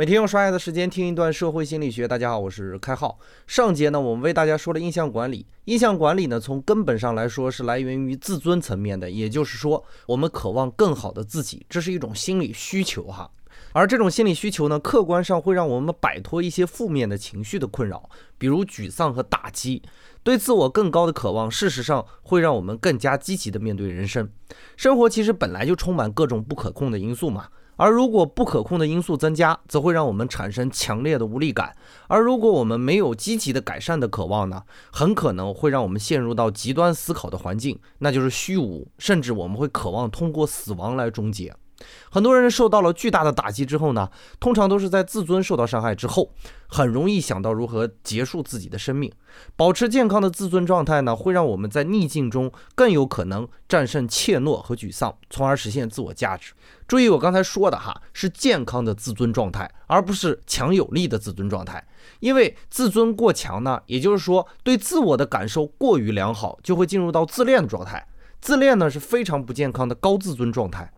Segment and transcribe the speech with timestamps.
[0.00, 2.08] 每天用刷牙的时间听一段社会心理学。
[2.08, 3.18] 大家好，我是开浩。
[3.46, 5.44] 上节呢，我们为大家说了印象管理。
[5.66, 13.30] 印象管理呢，从根本上来说是来源于自尊层面的，也就是说，我们渴望更好的自己，这是一种心理需求哈。
[13.72, 18.08] 而这种心理需求呢，客观上会让我们摆脱一些负面的情绪的困扰，
[18.38, 19.82] 比如沮丧和打击。
[20.22, 24.26] 对自我更高的渴望，事实上会让我们更加积极的面对人生。
[24.78, 27.48] 生活其实本来就充满各种不可控的因素嘛。
[27.80, 31.70] 而如果不可控的因素增加，则会让我们产生强烈的无力感；
[32.08, 41.56] 而如果我们没有积极的改善的渴望呢，很可能会让我们陷入到极端思考的环境，那就是虚无，甚至我们会渴望通过死亡来终结。
[42.10, 46.32] 很多人受到了巨大的打击之后呢，通常都是在自尊受到伤害之后，
[46.66, 49.10] 很容易想到如何结束自己的生命。
[49.56, 56.52] 保持健康的自尊状态呢，会让我们在逆境中更有可能战胜怯懦和沮丧，从而实现自我价值。
[56.88, 61.86] 注意我刚才说的哈，是健康的自尊状态，而不是强有力的自尊状态。
[62.18, 68.06] 因为自尊过强呢，也就是说对自我的感受过于良好，就会进入到自恋的状态。
[68.40, 70.92] 自恋呢是非常不健康的高自尊状态。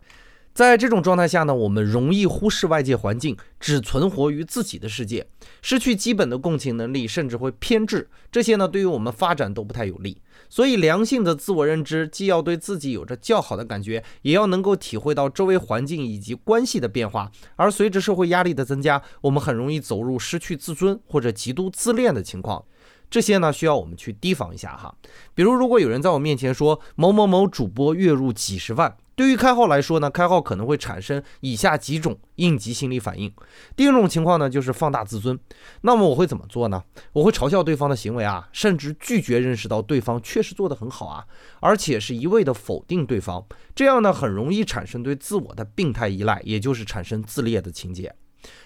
[0.55, 5.27] 在这种状态下呢，我们容易忽视外界环境，只存活于自己的世界，
[5.63, 8.07] 失去基本的共情能力，甚至会偏执。
[8.31, 10.21] 这些呢，对于我们发展都不太有利。
[10.51, 17.33] 所以，良性的自我认知既要对自己有着较好的感觉，也要能够体会到周围环境以及关系的变化。
[17.57, 22.63] 而随着社会压力的增加，我们很容易走入失去自尊或者极度自恋的情况。
[23.09, 24.95] 这些呢，需要我们去提防一下哈。
[25.35, 28.95] 比如，如果有人在我面前说某某某主播月入几十万。
[29.23, 33.33] 对于开号来说呢，开号可能会产生以下几种应急心理反应。
[33.77, 35.39] 第一种情况呢，就是放大自尊。
[35.83, 36.83] 那么我会怎么做呢？
[37.13, 41.25] 我会嘲笑对方的行为啊，甚至拒绝认识到对方确实做得很好啊，
[41.61, 43.47] 而且是一味的否定对方。
[43.77, 48.13] 这样呢，很容易产生对自我的病态依赖，也就是产生自恋的情节。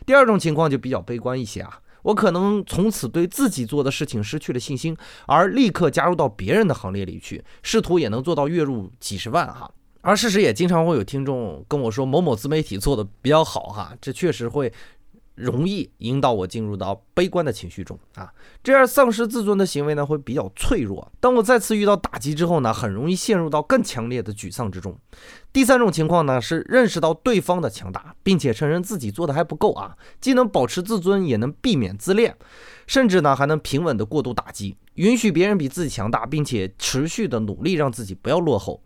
[0.06, 9.70] 第二种情况就比较悲观一些啊，我可能从此对自己做的事情失去了信心，而立刻加入到别人的行列里去，试图也能做到月入几十万哈。
[10.06, 14.72] 而事实也经常会有听众跟我说某某自媒体做的比较好哈，这确实会
[15.34, 18.32] 容易引导我进入到悲观的情绪中啊。
[18.62, 21.10] 这样丧失自尊的行为呢，会比较脆弱。
[21.18, 24.96] 当我再次遇到打击之后呢，很容易陷入到更强烈的沮丧之中。
[25.52, 32.36] 第三种情况呢，是认识到对方的强大，并且承认自己做的还不够啊，既能保持自尊，也能避免自恋，
[32.86, 38.80] 甚至呢还能平稳的过度打击，允许别人比自己强大，并且持续的努力让自己不要落后。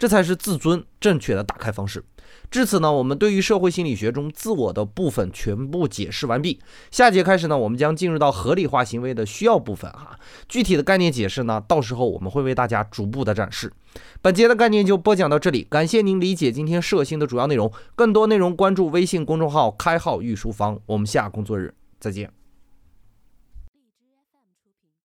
[0.00, 2.02] 这才是自尊正确的打开方式。
[2.50, 6.58] 至此呢，我们对于社会心理学中自我的部分全部解释完毕。
[6.90, 10.18] 下节开始呢，我们将进入到合理化行为的需要部分哈。
[10.48, 13.70] 具体的概念解释呢，到时候我们会为大家逐步的展示。
[14.22, 17.70] 本节的概念就播讲到这里，感谢您理解今天社新的主要内容。
[17.94, 20.80] 更多内容关注微信公众号“开号御书房”。
[20.86, 22.39] 我们下工作日再见。